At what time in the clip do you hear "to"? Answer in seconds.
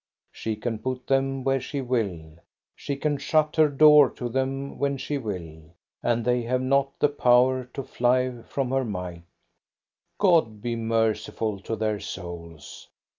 4.09-4.29, 7.65-7.83, 11.59-11.75